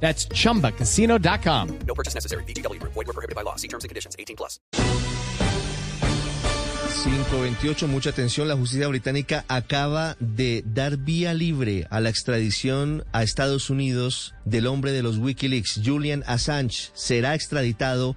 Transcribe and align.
That's 0.00 0.28
chumbacasino.com. 0.28 1.78
No 1.86 1.94
purchase 1.94 2.14
necessary. 2.14 2.44
BGW. 2.44 2.80
Void 2.82 2.94
were 2.94 3.12
prohibited 3.12 3.34
by 3.34 3.42
law. 3.42 3.56
See 3.56 3.68
terms 3.68 3.82
and 3.82 3.88
conditions. 3.88 4.14
18 4.18 4.36
plus. 4.36 4.60
528, 7.04 7.86
mucha 7.86 8.10
atención. 8.10 8.48
La 8.48 8.56
justicia 8.56 8.88
británica 8.88 9.44
acaba 9.48 10.16
de 10.18 10.64
dar 10.66 10.96
vía 10.96 11.34
libre 11.34 11.86
a 11.90 12.00
la 12.00 12.08
extradición 12.08 13.04
a 13.12 13.22
Estados 13.22 13.70
Unidos 13.70 14.34
del 14.44 14.66
hombre 14.66 14.92
de 14.92 15.02
los 15.02 15.18
Wikileaks, 15.18 15.80
Julian 15.84 16.24
Assange. 16.26 16.90
Será 16.94 17.34
extraditado 17.34 18.16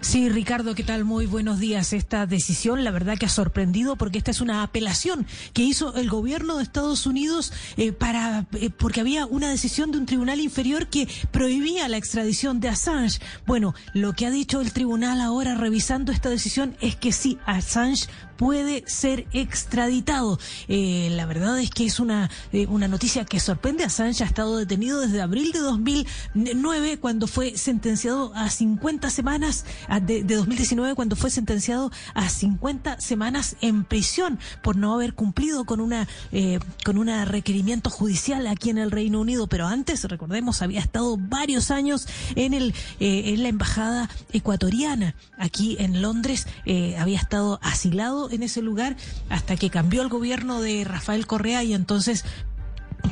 Sí, 0.00 0.28
Ricardo, 0.28 0.74
¿qué 0.74 0.84
tal? 0.84 1.04
Muy 1.04 1.26
buenos 1.26 1.58
días. 1.58 1.92
Esta 1.92 2.26
decisión, 2.26 2.84
la 2.84 2.90
verdad 2.90 3.18
que 3.18 3.26
ha 3.26 3.30
sorprendido 3.30 3.96
porque 3.96 4.18
esta 4.18 4.30
es 4.30 4.40
una 4.40 4.62
apelación 4.62 5.26
que 5.52 5.62
hizo 5.62 5.94
el 5.96 6.08
gobierno 6.08 6.56
de 6.56 6.62
Estados 6.62 7.06
Unidos 7.06 7.52
eh, 7.76 7.92
para 7.92 8.46
eh, 8.52 8.70
porque 8.70 9.00
había 9.00 9.26
una 9.26 9.48
decisión 9.48 9.90
de 9.90 9.98
un 9.98 10.06
tribunal 10.06 10.40
inferior 10.40 10.88
que 10.88 11.08
prohibía 11.30 11.88
la 11.88 11.96
extradición 11.96 12.60
de 12.60 12.68
Assange. 12.68 13.20
Bueno, 13.46 13.74
lo 13.94 14.12
que 14.12 14.26
ha 14.26 14.30
dicho 14.30 14.60
el 14.60 14.72
tribunal 14.72 15.20
ahora 15.20 15.54
revisando 15.54 16.12
esta 16.12 16.28
decisión 16.28 16.76
es 16.80 16.96
que 16.96 17.12
sí, 17.12 17.38
Assange 17.46 18.08
puede 18.36 18.82
ser 18.88 19.26
extraditado. 19.32 20.38
Eh, 20.66 21.10
la 21.12 21.26
verdad 21.26 21.60
es 21.60 21.70
que 21.70 21.84
es 21.84 22.00
una, 22.00 22.28
una 22.68 22.88
noticia 22.88 23.24
que 23.24 23.38
sorprende. 23.38 23.84
Assange 23.84 24.24
ha 24.24 24.26
estado 24.26 24.56
detenido 24.56 25.00
desde 25.00 25.22
abril 25.22 25.52
de 25.52 25.60
2009 25.60 26.98
cuando 26.98 27.28
fue 27.28 27.56
sentenciado 27.56 28.32
a 28.34 28.50
50 28.50 29.10
semanas, 29.10 29.61
a- 29.88 30.00
de, 30.00 30.22
de 30.24 30.34
2019 30.36 30.94
cuando 30.94 31.16
fue 31.16 31.30
sentenciado 31.30 31.90
a 32.14 32.28
50 32.28 33.00
semanas 33.00 33.56
en 33.60 33.84
prisión 33.84 34.38
por 34.62 34.76
no 34.76 34.94
haber 34.94 35.14
cumplido 35.14 35.64
con 35.64 35.80
una 35.80 36.08
eh, 36.32 36.58
con 36.84 36.98
un 36.98 37.08
requerimiento 37.26 37.90
judicial 37.90 38.46
aquí 38.46 38.70
en 38.70 38.78
el 38.78 38.90
Reino 38.90 39.20
Unido. 39.20 39.46
Pero 39.46 39.66
antes, 39.66 40.04
recordemos, 40.04 40.62
había 40.62 40.80
estado 40.80 41.16
varios 41.18 41.70
años 41.70 42.06
en 42.36 42.54
el 42.54 42.74
eh, 43.00 43.32
en 43.34 43.42
la 43.42 43.48
embajada 43.48 44.08
ecuatoriana 44.32 45.14
aquí 45.38 45.76
en 45.78 46.02
Londres. 46.02 46.46
eh, 46.66 46.96
había 46.98 47.18
estado 47.18 47.58
asilado 47.62 48.30
en 48.30 48.42
ese 48.42 48.62
lugar 48.62 48.96
hasta 49.28 49.56
que 49.56 49.70
cambió 49.70 50.02
el 50.02 50.08
gobierno 50.08 50.60
de 50.60 50.84
Rafael 50.84 51.26
Correa 51.26 51.62
y 51.64 51.74
entonces 51.74 52.24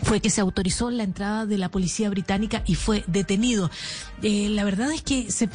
fue 0.02 0.20
que 0.20 0.30
se 0.30 0.40
autorizó 0.40 0.90
la 0.90 1.04
entrada 1.04 1.46
de 1.46 1.58
la 1.58 1.70
policía 1.70 2.10
británica 2.10 2.62
y 2.66 2.74
fue 2.74 3.04
detenido. 3.06 3.70
Eh, 4.22 4.48
la 4.50 4.64
verdad 4.64 4.92
es 4.92 5.02
que 5.02 5.30
se, 5.30 5.48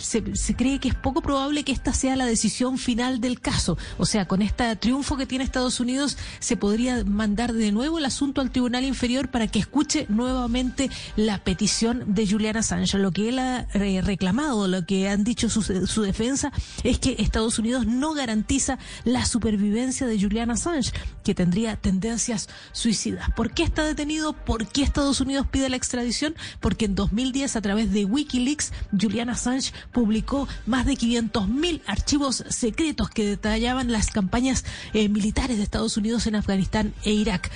cree 0.55 0.79
que 0.79 0.87
es 0.87 0.95
poco 0.95 1.21
probable 1.21 1.63
que 1.63 1.71
esta 1.71 1.93
sea 1.93 2.15
la 2.15 2.25
decisión 2.25 2.77
final 2.77 3.21
del 3.21 3.39
caso. 3.39 3.77
O 3.97 4.05
sea, 4.05 4.27
con 4.27 4.41
este 4.41 4.75
triunfo 4.75 5.17
que 5.17 5.25
tiene 5.25 5.43
Estados 5.43 5.79
Unidos, 5.79 6.17
se 6.39 6.57
podría 6.57 7.03
mandar 7.03 7.53
de 7.53 7.71
nuevo 7.71 7.99
el 7.99 8.05
asunto 8.05 8.41
al 8.41 8.51
Tribunal 8.51 8.85
Inferior 8.85 9.29
para 9.29 9.47
que 9.47 9.59
escuche 9.59 10.05
nuevamente 10.09 10.89
la 11.15 11.43
petición 11.43 12.03
de 12.07 12.27
Julian 12.27 12.57
Assange. 12.57 12.97
Lo 12.97 13.11
que 13.11 13.29
él 13.29 13.39
ha 13.39 13.67
eh, 13.73 14.01
reclamado, 14.01 14.67
lo 14.67 14.85
que 14.85 15.09
han 15.09 15.23
dicho 15.23 15.49
su, 15.49 15.61
su 15.61 16.01
defensa, 16.01 16.51
es 16.83 16.97
que 16.99 17.15
Estados 17.19 17.59
Unidos 17.59 17.85
no 17.85 18.13
garantiza 18.13 18.79
la 19.03 19.25
supervivencia 19.25 20.07
de 20.07 20.19
Julian 20.19 20.49
Assange, 20.49 20.91
que 21.23 21.35
tendría 21.35 21.75
tendencias 21.75 22.49
suicidas. 22.71 23.29
¿Por 23.35 23.51
qué 23.51 23.63
está 23.63 23.83
detenido? 23.83 24.24
¿Por 24.33 24.67
qué 24.67 24.83
Estados 24.83 25.21
Unidos 25.21 25.47
pide 25.49 25.69
la 25.69 25.75
extradición? 25.75 26.35
Porque 26.59 26.85
en 26.85 26.95
2010, 26.95 27.55
a 27.55 27.61
través 27.61 27.91
de 27.91 28.05
Wikileaks, 28.05 28.71
Julian 28.99 29.29
Assange 29.29 29.71
publicó 29.91 30.47
más 30.65 30.85
de 30.85 30.93
500.000 30.93 31.81
archivos 31.85 32.43
secretos 32.49 33.09
que 33.09 33.25
detallaban 33.25 33.91
las 33.91 34.11
campañas 34.11 34.65
eh, 34.93 35.09
militares 35.09 35.57
de 35.57 35.63
Estados 35.63 35.97
Unidos 35.97 36.27
en 36.27 36.35
Afganistán 36.35 36.93
e 37.03 37.11
Irak. 37.11 37.51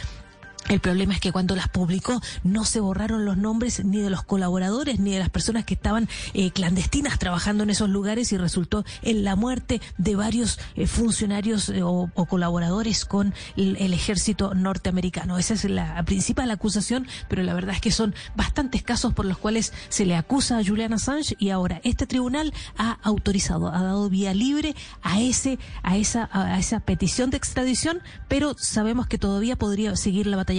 El 0.70 0.82
problema 0.82 1.16
es 1.16 1.20
que 1.20 1.32
cuando 1.32 1.56
las 1.56 1.68
publicó 1.68 2.22
no 2.44 2.64
se 2.64 2.80
borraron 2.80 3.26
los 3.26 3.38
nombres 3.38 3.84
ni 3.84 4.02
de 4.02 4.12
los 4.12 4.24
colaboradores 4.24 5.00
ni 5.00 5.12
de 5.12 5.20
las 5.20 5.32
personas 5.32 5.66
que 5.66 5.74
estaban 5.74 6.08
eh, 6.36 6.52
clandestinas 6.52 7.18
trabajando 7.18 7.64
en 7.64 7.72
esos 7.72 7.90
lugares 7.90 8.32
y 8.32 8.38
resultó 8.38 8.86
en 9.02 9.24
la 9.24 9.36
muerte 9.36 9.82
de 9.98 10.16
varios 10.16 10.60
eh, 10.76 10.86
funcionarios 10.86 11.70
eh, 11.70 11.82
o, 11.82 12.12
colaboradores 12.30 13.06
con 13.06 13.34
el, 13.58 13.78
el 13.78 13.94
ejército 13.94 14.54
norteamericano. 14.54 15.40
Esa 15.40 15.56
es 15.56 15.64
la 15.64 16.04
principal 16.04 16.52
acusación, 16.52 17.08
pero 17.28 17.42
la 17.42 17.56
verdad 17.56 17.74
es 17.74 17.82
que 17.82 17.92
son 17.92 18.14
bastantes 18.36 18.84
casos 18.84 19.16
por 19.16 19.26
los 19.26 19.40
cuales 19.40 19.74
se 19.90 20.06
le 20.06 20.16
acusa 20.16 20.60
a 20.60 20.64
Julian 20.64 20.94
Assange 20.94 21.36
y 21.40 21.50
ahora 21.50 21.82
este 21.84 22.06
tribunal 22.06 22.54
ha 22.78 23.00
autorizado, 23.02 23.70
ha 23.70 23.82
dado 23.82 24.08
vía 24.08 24.36
libre 24.36 24.76
a 25.02 25.20
ese, 25.20 25.58
a 25.82 25.98
esa, 25.98 26.30
a 26.32 26.60
esa 26.60 26.80
petición 26.80 27.32
de 27.32 27.38
extradición, 27.38 28.04
pero 28.28 28.56
sabemos 28.60 29.08
que 29.08 29.18
todavía 29.18 29.56
podría 29.56 29.96
seguir 29.96 30.28
la 30.28 30.38
batalla 30.38 30.59